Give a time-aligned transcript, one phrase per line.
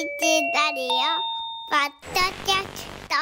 [0.00, 0.88] ラディオ
[1.68, 3.14] ポッドキャスト。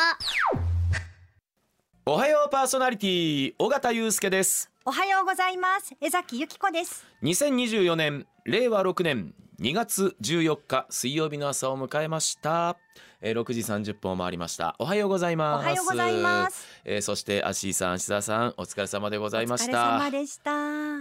[2.07, 4.71] おはようパーソナリティ尾形祐介です。
[4.85, 5.97] おはようございます。
[6.01, 7.05] 江崎由紀子です。
[7.25, 12.77] 2024年令和6年2月14日水曜日の朝を迎えました。
[13.21, 14.77] えー6時30分を回りました。
[14.79, 15.67] おはようございおます。
[15.67, 16.65] はようございます。
[16.85, 20.53] えーそしてアッシーさん芦田さんお疲れ様でございましお疲れた様でした。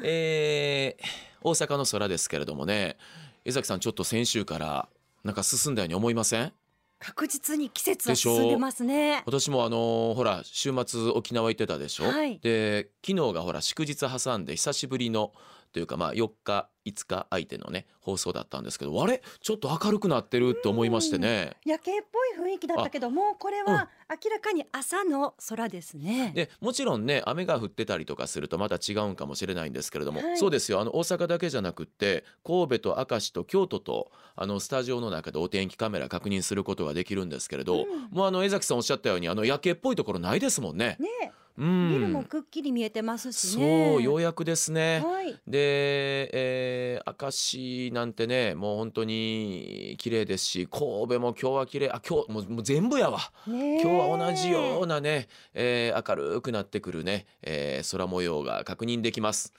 [0.03, 1.03] えー
[1.43, 2.97] 大阪の空ですけれどもね
[3.45, 4.89] 江崎さんちょっと先週から
[5.27, 6.53] なんか進んだように思いません？
[6.99, 9.21] 確実に季節は進んでますね。
[9.25, 12.39] 私もあのーほら週末沖縄行ってたでしょ、はい。
[12.39, 15.33] で昨日がほら祝日挟んで久しぶりの
[15.77, 19.21] というかまあ4日5日相手のね放送だったんですけどあれ？
[19.41, 21.51] ちょっと明るくなってるって思いましてね。
[21.65, 26.31] 夜景っぽい雰囲気だったけどもうこれは明らかに朝の空ですね。
[26.33, 30.37] でもちろんね雨が降ってたりとかするとまた違うんかもしれないんですけれども、はい。
[30.37, 30.81] そうですよ。
[30.81, 38.07] あの大阪だけじゃなくって神戸と明石と京都とあのスタジオの中でお天気カメラ確認することができるんですけれど、うん。
[38.09, 40.97] もうあの江崎さんおっしゃったようにあの夜景っぽいところないですもんね。
[40.99, 45.01] ねうんビルもくっきり見えてますしそねうようやくですね。
[45.03, 45.31] はい。
[45.47, 50.81] で、えー、明石なんてねもう本当に綺麗ですし神
[51.15, 53.19] 戸も今日は綺麗あ今日もうもう全部やわ。
[53.47, 59.51] ね今日は同じようなね、えー明るくなってくるね、えー空模様が確認できます。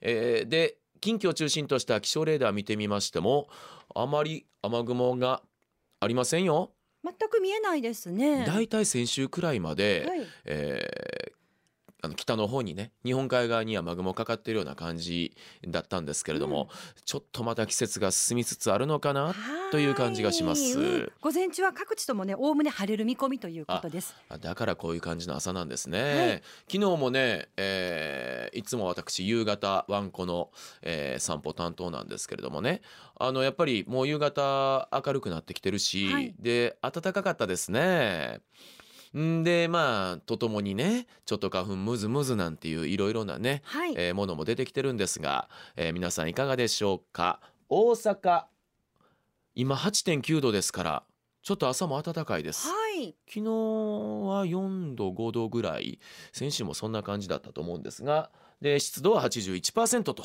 [0.00, 3.48] えーで近畿を中心とした気象レーダー見てみましても
[3.92, 5.42] あまり雨雲が
[5.98, 6.70] ありませんよ。
[7.04, 8.44] 全く見えないですね。
[8.46, 10.26] だいたい先週くらいまで、はい。
[10.44, 11.21] えー
[12.04, 15.36] あの北の方にね日本海側に雨雲かかっているような感じ
[15.68, 16.68] だったんですけれども、
[17.04, 19.32] ちょっとまた季節が進みつつあるのかな
[19.70, 20.78] という感じがします。
[20.78, 21.12] はいうん。
[21.20, 24.16] 午前中は各地ともねおおむね晴れる見込みということです。
[24.28, 26.42] あだからこういう感じの朝なんですね、はい。
[26.68, 30.50] 昨日もね、えーいつも私夕方ワンコの、
[30.82, 32.82] えー散歩担当なんですけれどもね。
[33.14, 36.34] あのやっぱりもう夕方明るくなってきてるし、はい。
[36.40, 38.40] で暖かかったですね
[39.18, 43.94] んでまあとともにねちょっと花粉ムズムズなんていういろいろなね、はい。
[43.96, 47.40] えーものも出てきてるんですが、えー皆さんいかがでしょうか？
[47.68, 48.44] 大阪。
[49.54, 51.02] 今8.9度ですから
[51.42, 53.14] ちょっと朝も暖かいです、はい。
[53.28, 55.98] 昨日は4度5度ぐらい。
[56.32, 58.30] 先週もそんな感じだったと思うんですが
[58.60, 60.24] で湿度は81%と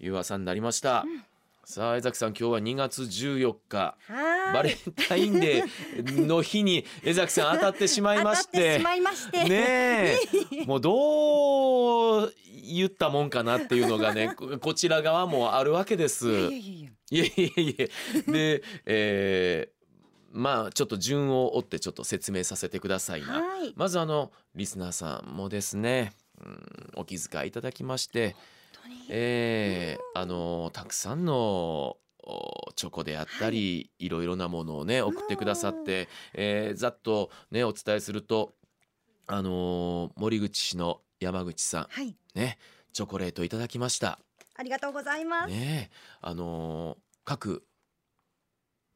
[0.00, 1.24] いう朝になりました、うん
[1.68, 3.96] さあ江崎さん今日は2月14日。
[4.06, 4.54] はい。
[4.54, 9.44] バレンタインデー の日に江崎さん当たってしまいまし当たっててしまいまして。
[9.48, 10.16] ね
[10.62, 10.64] え。
[10.64, 12.32] もうどう
[12.72, 16.28] 言ったもんかなっていうのがねこ こちら側もあるわけです。
[16.30, 19.76] いやいやいやいえいえいえで、えー
[20.30, 23.42] まあちょっと順を追ってちょっと説明させてくださいな。
[23.42, 23.72] はい。
[23.74, 28.36] まずあのリスナーさんもですね、うん、お気遣いいただきまして、
[29.08, 31.96] えーあのたくさんの
[32.28, 38.54] おチョコであったり、い、ろいろなものをね送ってくださって、えーざっとねお伝えすると
[39.28, 42.08] あの森口市の山口さはい。
[42.08, 42.58] んね
[42.92, 44.18] チョコレートいただきました。
[44.56, 47.64] ありがとうございます、ねえあのー各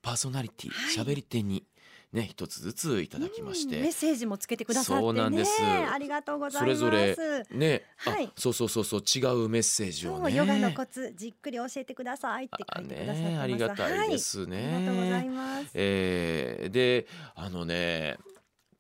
[0.02, 0.94] パーソナリティはい。
[1.06, 1.66] 喋、り手に
[2.12, 5.08] ね一つずついただきまして、うんメッセージもつけてくださってね。
[5.08, 5.62] そうなんです。
[5.62, 6.78] ありがとうございます。
[6.78, 8.26] それぞれね、はい。
[8.26, 10.34] あそうそうそうそう違うメッセージをね。
[10.34, 13.26] ヨガのコツじっくり教えてくださいって書いてくださってます。
[13.26, 15.70] あねありがたいですね、はい、ありがとうございます。
[15.74, 18.18] えーであのね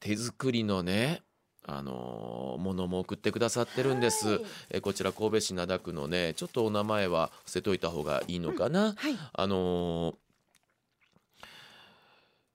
[0.00, 1.22] 手作りのね
[1.66, 4.44] あのーものも送ってくださってるんです、はい。
[4.70, 9.16] えーこちら神戸市灘区のねちょっとお名前は伏せといた方がいいのかな、はい。
[9.32, 10.14] あのー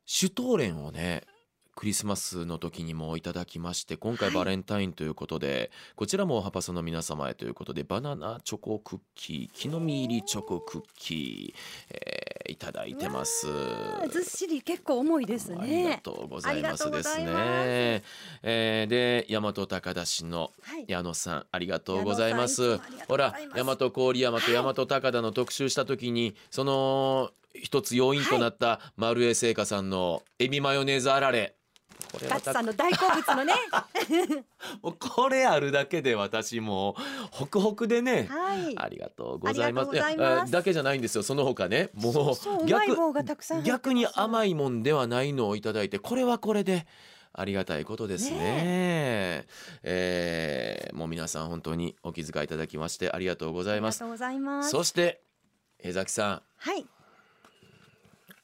[0.05, 1.23] シュトーレンをね
[1.75, 4.35] クリスマスの時にもいただきまして今回はい。
[4.37, 11.59] バレンタインということで、こちらもハパソの皆様へということでバナナチョコクッキー木の実入りチョコクッキー、
[11.93, 13.47] えーいただいてます。
[14.09, 18.03] ずっしり結構重いですありがねとうございますですね。
[18.43, 20.85] えーで大和高田市のはい。
[20.87, 22.77] 矢野さんありがとうございます。
[23.07, 31.55] ほら大和郡山と大和高田の特集した時に、その一つ要因となった丸江製菓さんのエビマヨネーズあられ。
[32.11, 33.53] これガッツさんの大好物のね。
[34.81, 38.77] もうこれあるだけで私もうホクホクでね、はい。
[38.77, 39.89] ありがとうございます。
[39.89, 40.51] ありがとうございます。
[40.51, 41.89] やだけじゃないんですよその他ね。
[41.93, 43.79] もうそうそううまい棒がたくさん入ってます。
[43.79, 46.85] 逆に甘いもんではないのをいただいてこれはこれで
[47.33, 49.45] ありがたいことですね。
[49.83, 54.01] えーもう皆さん本当にお気遣いいただきましてありがとうございます。
[54.01, 54.69] ありがとうございます。
[54.69, 55.21] そして
[55.79, 56.41] 江崎さん。
[56.57, 56.85] はい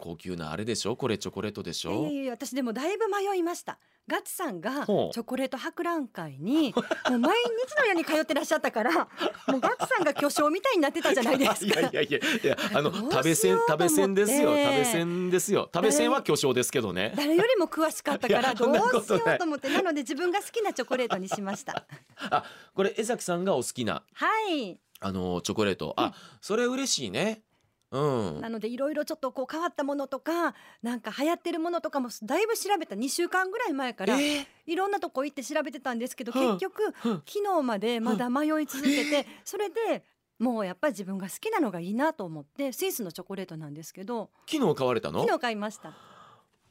[0.01, 0.95] 高級なあれでしょ？
[0.97, 1.91] これチョコレートでしょ？
[1.91, 3.79] いやいやいや私でもだいぶ迷いました。
[4.07, 6.73] ガッツさんがチョコレート博覧会に
[7.09, 7.37] もう毎
[7.67, 8.91] 日のように通ってらっしゃったから
[9.47, 11.79] もうガッツさんが巨匠みたいになってたじゃないですか。
[11.81, 13.95] いやいやいやいやあの 食べ銭しようと思って。
[13.95, 14.49] 食べ銭ですよ。
[14.49, 15.69] 食べ銭ですよ。
[15.73, 17.13] 食べ銭は巨匠ですけどね。
[17.15, 19.69] 誰よりも詳しかったからどうしようと思って。
[19.69, 21.85] なので自分が好きなチョコレートにしました。
[22.17, 22.43] あ
[22.73, 24.79] これ江崎さんがお好きなはい。
[24.99, 25.93] あのチョコレート。
[25.97, 27.43] あそれ嬉しいね
[27.91, 28.41] うん。
[28.41, 34.45] なのでいろいろちょっとこう変わったものとかなんか流行ってるものとかもだいぶ調べた2週間ぐらい前からえー。
[34.65, 37.23] いろんなとこ行って調べてたんですけどうん結局うん。
[37.27, 40.03] 昨日までまだ迷い続けてそれで
[40.39, 45.21] もうやっぱり自分が好きなのがいいなと思ってスイスのチョコレートなんですけど昨日買われたの？
[45.21, 45.93] 昨日買いました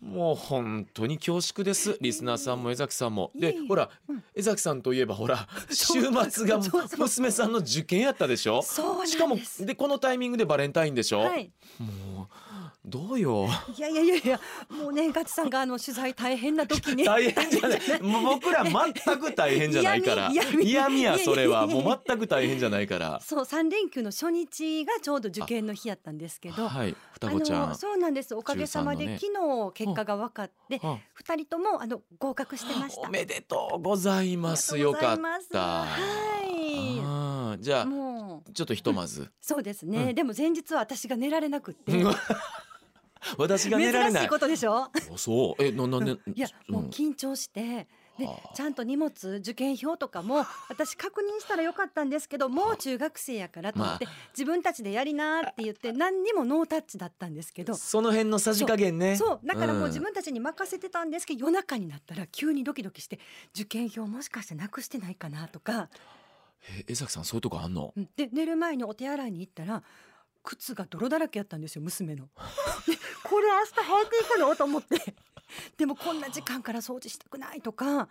[0.00, 1.98] もう本当に恐縮です。
[2.00, 3.30] リスナーさんも江崎さんも。
[3.34, 4.24] でほらうん。
[4.34, 5.84] 江崎さんといえばほら 週
[6.30, 6.58] 末が
[6.98, 8.62] 娘さんの受験やったでしょ？
[8.62, 11.20] そうしかもでこのタイミングでバレンタインでしょ？
[11.20, 11.50] はい。
[11.78, 12.49] もう
[12.84, 13.46] どうよ？
[13.76, 14.40] いやいやいやいや
[14.70, 17.04] もうねガチさんがあの取材大変な時に。
[17.04, 17.80] 大変じゃない。
[18.00, 20.30] 僕ら全く大変じゃないから。
[20.62, 21.66] 嫌味やそれは。
[21.66, 23.20] もう全く大変じゃないから。
[23.20, 27.76] そう三連休の初日がちょうど受験の日やったんですけどはい双子ちゃん。
[27.76, 28.34] そうなんです。
[28.34, 33.02] おかげさまで、中昨日結果が分かってあ二人ともあの合格してました。
[33.02, 35.18] おめでとうございますよかっ
[35.52, 35.58] た。
[35.58, 35.86] は
[36.46, 37.60] い。
[37.62, 38.52] じゃあもう。
[38.52, 39.30] ちょっとひとまず。
[39.40, 40.14] そうですね、うん。
[40.14, 41.92] でも前日は私が寝られなくって
[43.38, 44.12] 私が寝られない。
[44.12, 44.84] 珍しいことでしょ？
[44.84, 45.62] あそう。
[45.62, 46.12] えななんで？
[46.34, 47.86] いやもう緊張して。
[48.18, 48.54] ではあ。
[48.54, 57.74] ちゃんと荷物受験票とかも私確認したらよかったんですけどもう中学生やからと思って、ま自分たちでやりなって言って何にもノータッチだったんですけど。
[57.74, 59.16] その辺のさじ加減ね。
[59.16, 59.40] そう。
[59.46, 60.02] だからもう自ん。
[60.02, 63.18] 分たちに任せてたんですけど、夜中になったら急にドキドキして
[63.54, 65.88] 受験票もしかしてなくしてないかなとか。
[66.68, 67.94] え江崎さんそういうとこあんの？
[67.96, 68.08] うん。
[68.16, 69.82] で寝る前にお手洗いに行ったら
[70.42, 72.24] 靴が泥だらけやったんですよ娘の。
[72.24, 72.30] で
[73.24, 74.56] これ明日履いていくの？
[74.56, 75.14] と思って。
[75.76, 78.08] でもこんな時間から掃除したくないとか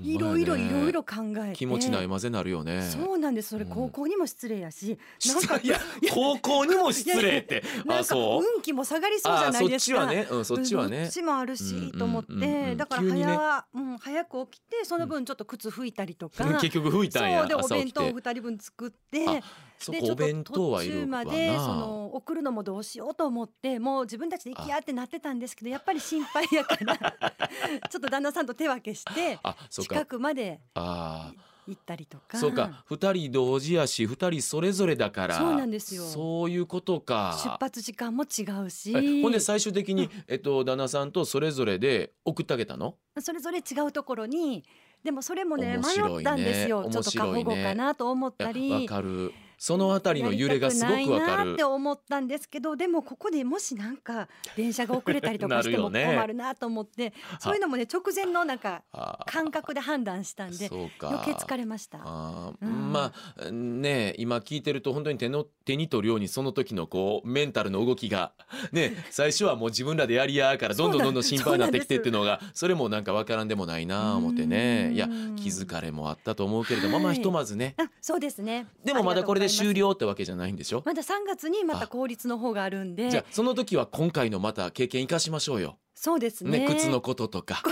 [0.00, 1.56] いろいろいろいろ考えて。
[1.56, 2.82] 気持ちないまぜなるよね。
[2.82, 3.50] そうなんです。
[3.50, 3.70] それうん。
[3.70, 5.80] 高校にも失礼やし、なんかいや
[6.12, 7.62] 高校にも失礼って。
[7.84, 9.98] なんか運気も下がりそうじゃないですか。
[9.98, 10.26] ちはね。
[10.30, 12.40] うんそっちはどねっちもあるし、うんうんと思っうんうん。
[12.40, 13.24] てだから急にね。
[13.26, 19.42] 早,、うん、早く起きてその分ちょっと靴拭いたりとか、結局吹いたんやそうでお弁当二人分作って
[19.90, 26.96] でちょっと途中までその送るのもどうしようと思ってもう自分たちで行きやってなってたんですけどやっぱり心配やから
[27.90, 29.38] ちょっと旦那さんと手分けして
[29.70, 30.06] 近か。
[30.06, 31.32] くまであ
[31.66, 32.36] 行ったりとか。
[32.36, 32.84] ーそうか。
[32.86, 36.02] 二人同時やし二人それぞれだからそうなんですよ。
[36.02, 37.38] そういうことか。
[37.42, 38.92] 出発時間も違うし。
[38.96, 42.96] えほんで最終的に、えっと、旦那さんとそれぞれで送ってあげたの？
[43.20, 44.64] それぞれ違うところに
[45.04, 46.88] でもそれもね迷ったんですよ。
[46.90, 48.70] ちょっと過保護かなと思ったり。
[48.70, 49.32] わかる
[49.64, 51.52] そのあたりの揺れがすごくわかる。
[51.52, 54.26] って思ったんですけどでもここでもしなんか
[54.56, 58.82] 電車が遅れたりとかしても困るなと思って、そういうのもね直前のなんか
[59.24, 60.68] 感覚で判断したんで
[61.00, 62.00] 余計疲れました。
[62.02, 62.92] あーうん。
[62.92, 68.32] まあね今聞いてると本当に手の手に取るようにその時のこうメンタルの動きが
[68.72, 74.90] ね最初はもう自分らでやりやからどんどんどんどん心配になってきてっていうのがそれもなんかわからんでもないなあ思ってうんね。
[74.92, 75.06] いや
[75.36, 77.14] 気づかれもあったと思うけれどもまあはい。
[77.14, 77.76] ひとまずね。
[77.78, 78.66] あそうですね。
[78.84, 80.82] でもまだこれで終了了ってわけじゃないんでしょ？
[80.84, 83.10] まだ3月にまた公立の方があるんで。
[83.10, 85.78] じゃあその時は今回のまた経験生かしましょうよ。
[85.94, 86.60] そうですね。
[86.60, 87.62] ね靴のこととか。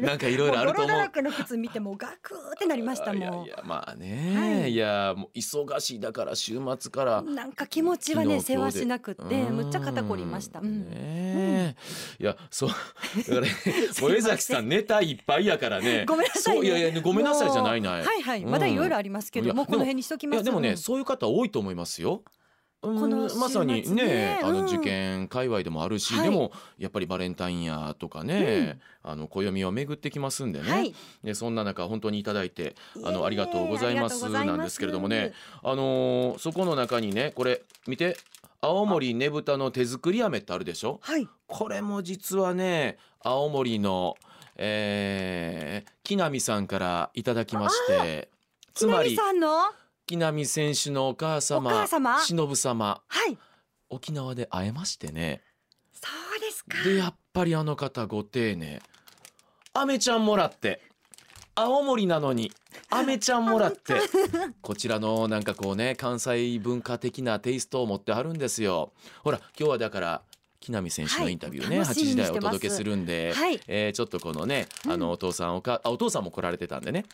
[0.00, 1.22] なんかいろいろあると思う。
[1.22, 4.72] の靴見てもうガクーってなりましたもいやまあね、はい。
[4.72, 7.18] い、やもう忙しいだから週末から。
[7.20, 10.70] うなんか気持ちはね世話しなくってむっちゃ肩こりました、ううん。
[10.70, 11.76] んねえ。
[12.20, 13.48] いやそうだからね
[14.00, 16.04] 江崎さんネタいっぱいやからね。
[16.06, 18.04] ごめんなさい、ね、いやいやごめんなさいじゃないない。
[18.04, 18.42] はいはい。
[18.42, 18.50] うん。
[18.50, 20.44] まだいろいろありますけど、もうこの辺にしときます。
[20.44, 20.76] でもね、うん。
[20.76, 22.22] そういう方多いと思いますよ。
[22.80, 30.94] うんこのまさにね、あうんの受験界隈でもあるし、はいでもやっぱりバレンタインやとかね、あの暦を巡ってきますんでね、はい。
[31.24, 34.56] でそんな中本当にいただいてあのいえいえありがとうございますありがとうございます。
[34.58, 35.32] なんですけれどもね。
[35.64, 38.16] あのーそこの中にねこれ見て
[38.60, 41.00] 青森ねぶたの手作り飴ってあるでしょ？
[41.02, 41.26] はい。
[41.48, 44.14] これも実はね青森の、
[44.56, 48.28] えー、木南さんからいただきまして。
[48.72, 49.48] つまり木南さんの？
[49.48, 49.72] は
[50.08, 52.18] 木南選手のお母様お母様？
[52.22, 53.02] 忍様。
[53.30, 53.36] い。
[53.90, 55.42] 沖縄で会えましてね。
[55.92, 56.82] そうですか。
[56.82, 58.80] でやっぱりあの方ご丁寧。
[59.74, 60.80] アメちゃんもらって。
[61.54, 62.50] 青森なのに
[62.88, 64.00] アメちゃんもらって。
[64.62, 68.94] こちらのなんかこうね関西文化的なテイストを持ってはるんですよ。
[69.22, 70.22] ほら今日はだから
[70.58, 73.60] 木南選手のインタビューね、8はい楽しみ時台お届けするんで、はい。
[73.66, 77.04] えーちょっとこのねあのお父さんおかあお父さんも来られてたんでね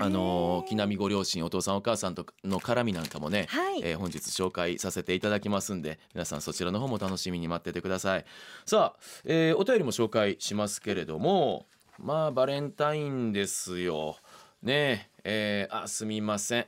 [0.00, 3.80] あの木南ご両親お父さんお母さんとの絡みなんかもね、はい。
[3.82, 8.24] えー本日紹介させていただきますんで皆さんそちらの方も楽しみに待っててください。
[8.66, 11.66] さあ、えーお便りも紹介しますけれども
[11.98, 14.16] まあバレンタインですよ。
[14.62, 16.66] ねええーあすみません。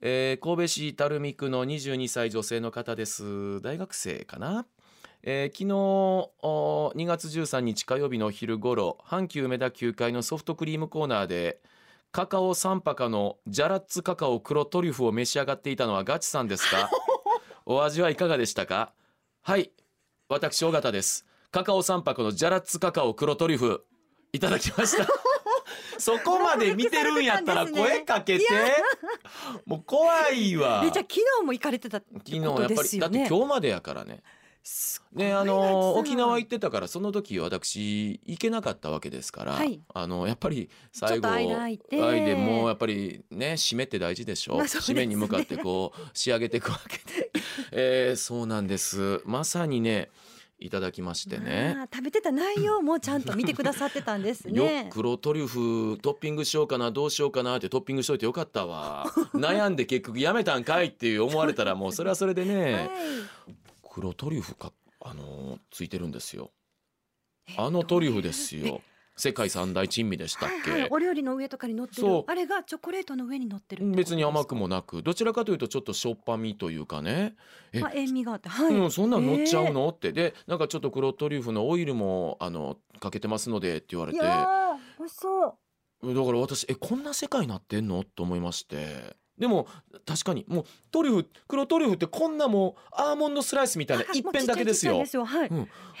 [0.00, 3.60] えー神戸市垂水区の22歳女性の方です。
[3.62, 4.66] 大学生かな？
[5.26, 5.74] えー昨日
[6.42, 11.60] お2月13日火曜日の昼頃阪急梅田9階のソフトクリームコーナーで
[12.12, 16.90] カカオサンパカのジャラッツカカオ黒トリュフを召し上がっていたのはガチさんですか？
[17.66, 18.92] お味はいかがでしたか？
[19.42, 19.72] はい
[20.28, 21.26] 私尾形です。
[21.50, 23.84] カカオサンパカのジャラッツカカオ黒トリュフ
[24.32, 25.06] いただきました。
[25.98, 28.44] そこまで見てるんやったら声かけて。
[29.64, 30.82] もう怖いわ。
[30.84, 33.18] えじゃあ昨日も行かれてたって昨日やっぱりだって。
[33.26, 34.22] 今日までやからね
[34.64, 39.78] すごいねあの沖縄行ってたからその時私行けなかったわけですから、はい。
[39.92, 42.00] あのやっぱり最後ちょっと間空いて。
[42.00, 47.30] 間でもうやっぱりね締めって大事でしょ、まあね締めに向かってこう仕上げていくわけで、
[47.72, 49.20] えーそうなんです。
[49.26, 50.08] まさにね
[50.58, 51.74] いただきましてね。
[51.76, 54.88] まあ食べてた内容もちゃんと見てくださってたんですよね。
[54.94, 59.04] 黒トリュフトッピングしようかなどうしようかなってトッピングしといてよかったわ。
[59.34, 62.90] 悩んで結局やめたんかいっていう思われたらもうそれはそれでね、はい
[63.94, 66.50] 黒トリュフかあのーついてるんですよ。
[67.48, 68.80] えあのトリュフですよ。
[69.16, 72.24] 世界三大珍味でしたっけ、はいはい、お料理の上とかに乗ってる。
[72.26, 74.16] あれがチョコレートの上に乗ってるってことですか？
[74.16, 77.36] 別に甘くもなくどちらかというとちょっとしょっぱみというかね。
[77.72, 80.10] えまあ、塩味があってはい、うん、そんなん乗っちゃうの、って。
[80.10, 84.18] でなんかちょっと黒トリュフのオイルもあのかけてますのでって言われて。
[84.18, 86.14] いやー美味しそう。
[86.14, 88.02] だから私えこんな世界になってんの？
[88.02, 89.66] と思いましてでも
[90.06, 95.02] 確かにもうトリュフ黒トリュフってこんなもうアーモンドスライスみたいなはい一辺だけですよ。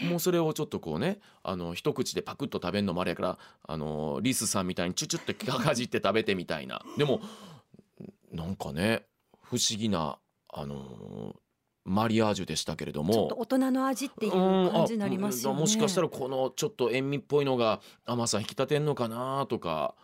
[0.02, 6.82] もうそれをちょっとこうねあの一口でパクッと食べるのもあれやからあのリスさんみたいにチュチュってかじって食べてみたいな。
[6.96, 7.20] でも
[8.30, 9.04] なんかね
[9.42, 10.18] 不思議な
[10.52, 11.34] あの
[11.84, 13.12] マリアージュでしたけれども。
[13.12, 14.70] ちょっと大人の味っていううん。
[14.70, 15.56] 感じになりますよね。
[15.58, 19.94] あもしかしたらこのちょっと塩味っぽいのが甘さ引き立てんのかなとか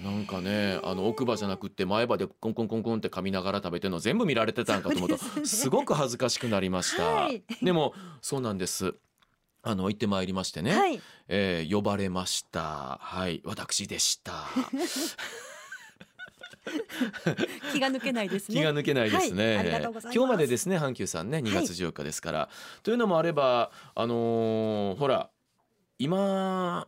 [0.00, 7.42] なんかねあの奥歯じゃなくって前歯でコンコンコンコンって噛みながら食べてるの全部見られてたんかと思うと すごく恥ずかしくなりました、はい。
[7.62, 8.94] でもそうなんです。
[9.62, 11.00] あの行ってまいりましてね、はい。
[11.28, 12.98] えー呼ばれました。
[13.00, 13.42] はい。
[13.44, 14.44] 私でした。
[17.72, 18.54] 気が抜けないですね。
[18.54, 20.00] 気が抜けないですね、はい。
[20.00, 20.08] す。
[20.12, 22.48] 今日までですね阪急さんね2月14日ですから、
[22.82, 25.30] というのもあればあのーほら
[25.98, 26.86] 今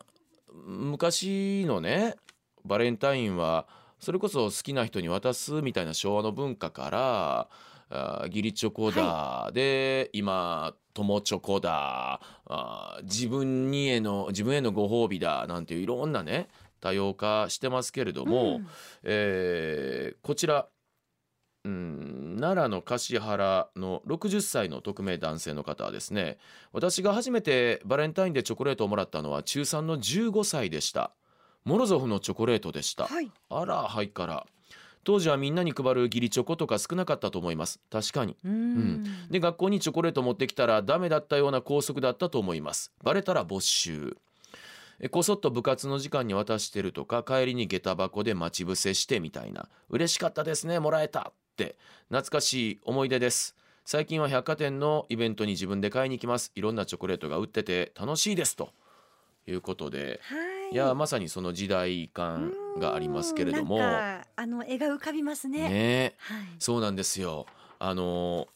[0.52, 2.16] 昔のね
[2.64, 3.66] バレンタインは
[3.98, 7.48] それこそ好きな人に渡すみたいな昭和の文化から
[7.90, 12.20] あー義理チョコだ、で今友チョコだ。
[12.46, 15.46] あー自分にへの自分へのご褒美だ。
[15.46, 16.48] なんていういろんなね
[16.80, 18.68] 多様化してますけれども、うん。
[19.04, 20.68] えーこちら、
[21.64, 26.38] うん、奈良の橿原の60歳の匿名男性の方はですね
[26.72, 31.12] 私が初めてバレンタインでチョコレートをもらったのは中3の15歳でした
[31.64, 33.30] モロゾフのチョコレートでした、はい。
[33.50, 34.46] あらはいから。
[35.04, 37.80] 当時はみんなに配る義理チョコとか少なかったと思います。
[37.90, 38.36] 確かに。
[38.44, 39.04] うん。
[39.30, 42.92] で学校にチョコレート持ってきたらダメだったような校則だったと思います。
[43.02, 44.16] バレたら没収。
[45.00, 49.68] えこそっと部活の時間に渡してるとか帰りに下駄箱で待ち伏せしてみたいな。
[49.88, 51.76] 嬉しかったですねもらえたって。
[52.08, 53.56] 懐かしい思い出です。
[53.86, 56.52] 最近は百貨店のイベントに自分で買いに行きます。
[56.54, 58.74] いろんなチョコレートが売ってて楽しいですと
[59.46, 60.20] いうことで。
[60.22, 63.76] はいいやまさにその時代感がありますけれども。
[63.76, 65.68] うんなんかあの絵が浮かびますね。
[65.68, 66.14] ね。
[66.18, 66.46] はい。
[66.58, 67.46] そうなんですよ。
[67.78, 68.48] あの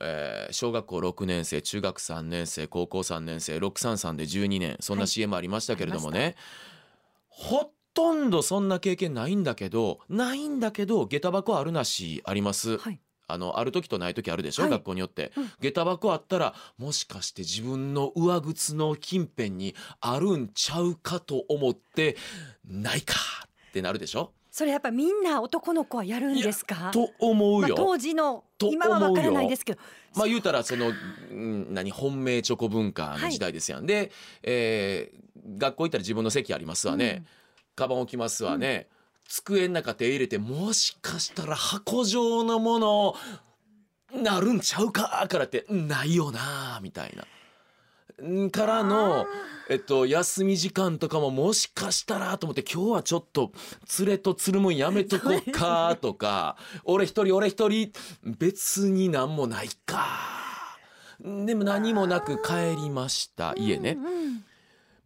[0.00, 6.36] えー小学校6年生中学3年生高校3年生633で12年そんはない CM ありましたけれどもあね、
[7.28, 12.78] ほとんどそんな経験ないんだけどないんだけど下駄箱あるなしあります。
[12.78, 14.70] はいあのある時とない時あるでしょ、はい。
[14.70, 15.50] 学校によって、うん。
[15.60, 22.16] 下駄箱あったらもしかして自分の上靴の近辺にあるんちゃうかと思って
[22.66, 23.14] ないか！
[23.68, 24.32] ってなるでしょ？
[24.50, 26.90] それやっぱみんな男の子はやるんですか？
[26.92, 27.68] と思うよ。
[27.68, 29.80] まあ、当時のと今はわからないですけど。
[30.14, 30.92] まあ言うたらその、
[31.30, 31.90] うん、何？
[31.90, 34.12] 本命チョコ文化の時代ですやん、で、
[34.42, 35.24] えー
[35.58, 37.22] 学校行ったら自分の席ありますわね、
[37.76, 38.88] カバン置きますわね、
[39.28, 43.14] 机の中手入れてもしかしたら箱状のもの
[44.22, 45.26] なるんちゃうか？
[45.28, 47.24] からってないよなみたいな。
[48.22, 49.26] んからの、
[49.68, 53.50] えっと、休み時間とかももしかしたらと思って今日はちょっと
[53.98, 57.90] 連れとつるむんやめとこうかとか 俺一人俺一人
[58.22, 60.06] 別になんもないか。
[61.20, 63.54] でも何もなく帰りました。
[63.56, 63.96] 家ね。
[63.98, 64.44] うんうん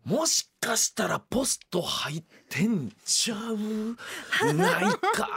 [0.09, 4.55] もしかしたらポスト入ってんちゃう？
[4.55, 5.29] ないか。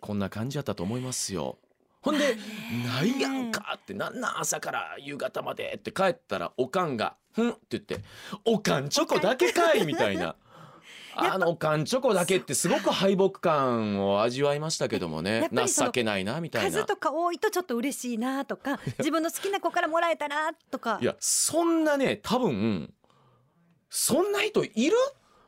[0.00, 1.58] こんな感じやったと思いますよ。
[2.00, 2.36] ほんで
[2.86, 7.98] 「ないやんか」って「なんなん朝から夕方まで」って帰ったらおかんがふんって言って
[8.44, 10.36] おかんチョコだけかいみたいな。
[11.18, 16.70] あのおかんチョコだけってすごく敗北感を味わいましたけどもやね情けないなみたいな。
[16.70, 20.98] 数とか多いとちょっと嬉しいなとか自分の好きな子からもらえたらとか。
[21.00, 22.94] いやそんなね多分
[23.98, 24.96] そんな人いる？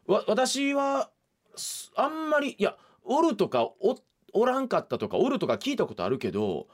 [0.07, 1.11] わ私は
[1.55, 3.99] すあんまりいやおるとかお
[4.33, 6.67] おらんかったとかおるとか聞いたことあるけど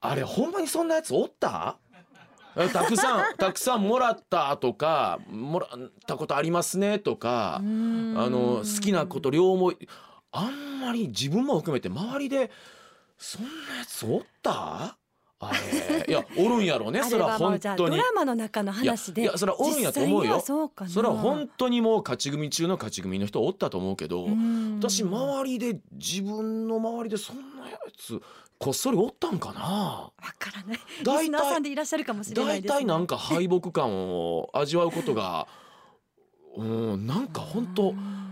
[0.00, 1.78] あれほんまにそんなやつおった？
[2.56, 9.88] えたくさん たくさんもらったとかもらったことありますねとかああの好きなこと両思い
[10.30, 12.50] あんまり自分も含めて周りで
[13.16, 14.98] そんなやつおった？
[16.08, 17.96] いやおるんやろうねあそれは本当に。
[17.96, 19.22] ドラマの中の話で。
[19.22, 20.18] いやそれはおるんやと思うよ。
[20.18, 20.90] 実際にはそうかな。
[20.90, 24.78] それは本当にもう勝ち組中の勝ち組の人おったと思うけどうん。
[24.78, 28.20] 私周りで自分の周りでそんなやつ
[28.58, 29.60] こっそりおったんかな。
[29.60, 30.78] わからない。
[31.00, 35.46] リ大スナーさん体でいらっしゃるかもしれない大です、ね、体なんか敗北感を味わうことが
[36.56, 38.24] うんなんか本当うん。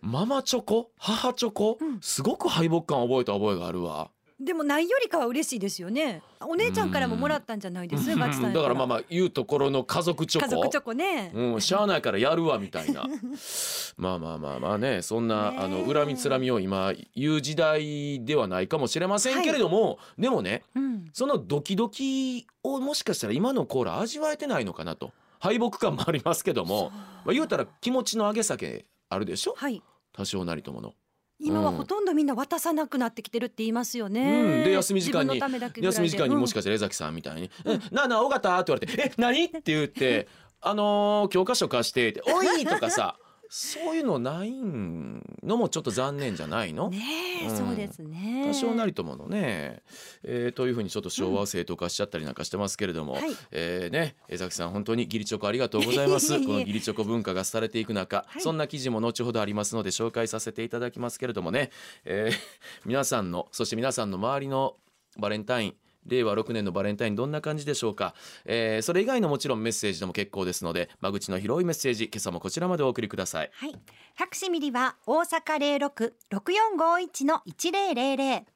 [0.00, 0.90] ママチョコ？
[0.96, 2.00] 母チョコ、うん。
[2.00, 4.10] すごく敗北感を覚えた覚えがあるわ。
[4.40, 6.22] でもないよりかは嬉しいですよね。
[6.40, 8.14] お姉ちゃんからももらったんじゃないです？
[8.16, 10.46] バチさんやだからまあまあ言うところの家族チョコ。
[10.46, 13.04] 家族チョコね、うん、しゃあないからやるわみたいな。
[13.98, 15.64] まあまあまあまあねそんな、ねえ。
[15.64, 21.10] あの恨みつらみを今言う時代ではないかもしれませんけれども、でもねうん。
[21.12, 25.10] そのドキドキをもしかしたら今のコーラ味わえてないのかなと。
[25.40, 26.90] 敗北感もありますけども、
[27.24, 29.54] まあ、言うたら気持ちの上げ下げあるでしょ？
[29.56, 29.82] はい。
[30.12, 30.94] 多少なりともの。
[31.40, 40.28] 今はほとんどみんな渡さなくなってきてるって言いますよね、うんで休み時間に休み時間にもしかしたら江崎さんみたいに「えなあなあ尾形?」って言われて「え何?」って言って
[40.60, 43.16] 「あのー教科書貸して」って「おい!」とかさ
[43.48, 46.98] そういうのないのもちょっと残念じゃないの、ね
[47.42, 47.56] え、うん。
[47.56, 48.44] そうですね。
[48.46, 49.82] 多少なりとものね、
[50.22, 53.22] えーというふうにちょっと昭和を正当化しちゃったりなんかしてますけれども、はい。
[53.50, 56.38] えーね江崎さん本当に義理チョコありがとうございます。
[56.44, 58.42] この義理チョコ文化が廃れていく中、はい。
[58.42, 61.70] そんな記事も後ほどありますので紹介させていただきますけれどもね、
[62.04, 62.38] えー
[62.84, 64.76] 皆さんのそして皆さんの周りの
[65.18, 65.74] バレンタイン
[66.08, 73.74] 令和6年のバレンタインどんな感じでしょうか、えーそれ以外のもちろんメッセージでも結構ですので間口の広いメッセージ今朝もこちらまでお送りくださいはい。
[74.14, 78.46] 百シミリは大阪零六六四五一の一零零零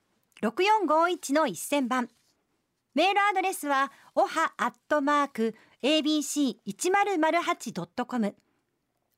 [0.41, 2.09] 六四五一の一千番。
[2.95, 8.35] メールアドレスはおはアットマーク abc 一0 0 8ドットコム。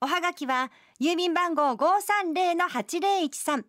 [0.01, 0.71] おはがきは
[1.01, 3.65] 郵便番号五三零の八零一三。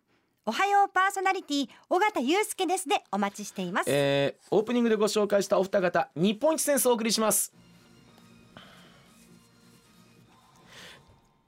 [0.48, 3.90] おはようパーソナリティ尾形祐介ですでお待ちしています。
[3.90, 7.52] えーオープニングでご紹介したお二方日本一戦争をお送りします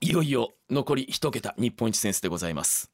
[0.00, 2.90] いよいよ残り一桁日本一センスでございます